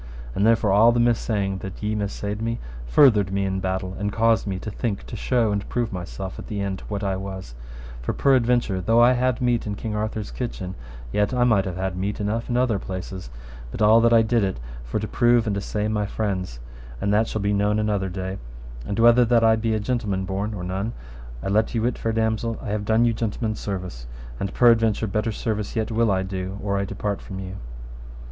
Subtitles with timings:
[0.33, 2.57] And therefore all the missaying that ye missaid me
[2.87, 6.39] furthered me in my battle, and caused me to think to show and prove myself
[6.39, 7.53] at the end what I was;
[8.01, 10.73] for peradventure though I had meat in King Arthur's kitchen,
[11.11, 13.29] yet I might have had meat enough in other places,
[13.69, 16.59] but all that I did it for to prove and assay my friends,
[16.99, 18.39] and that shall be known another day;
[18.87, 20.93] and whether that I be a gentleman born or none,
[21.43, 24.07] I let you wit, fair damosel, I have done you gentleman's service,
[24.39, 27.57] and peradventure better service yet will I do or I depart from you.